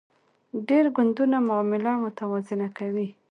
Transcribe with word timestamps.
ډیر 0.67 0.85
ګوندونه 0.95 1.37
معامله 1.47 1.91
متوازنه 2.03 2.67
کوي 2.77 3.07